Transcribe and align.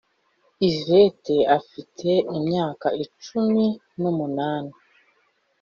yvette 0.69 1.35
afite 1.57 2.09
imyaka 2.37 2.87
cumi 3.23 3.65
n’umunani, 3.99 4.73